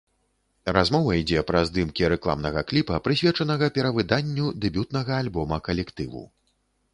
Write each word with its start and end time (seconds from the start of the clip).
Размова 0.75 1.11
ідзе 1.17 1.43
пра 1.49 1.59
здымкі 1.69 2.09
рэкламнага 2.13 2.63
кліпа, 2.71 2.97
прысвечанага 3.09 3.69
перавыданню 3.77 4.47
дэбютнага 4.65 5.13
альбома 5.27 5.61
калектыву. 5.71 6.25